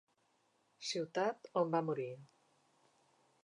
[0.91, 2.11] Ciutat on va morir.